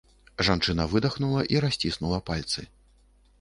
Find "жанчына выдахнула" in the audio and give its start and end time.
0.45-1.43